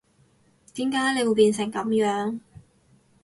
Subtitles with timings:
[0.73, 2.39] 點解你會變成噉樣